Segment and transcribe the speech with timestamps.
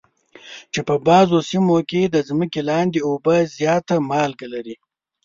[0.73, 4.75] چې په بعضو سیمو کې د ځمکې لاندې اوبه زیاته مالګه لري.